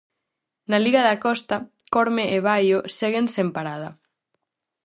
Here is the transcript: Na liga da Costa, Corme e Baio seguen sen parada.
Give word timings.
Na 0.69 0.77
liga 0.85 1.01
da 1.07 1.19
Costa, 1.25 1.57
Corme 1.95 2.25
e 2.35 2.37
Baio 2.47 2.79
seguen 2.97 3.25
sen 3.35 3.47
parada. 3.55 3.89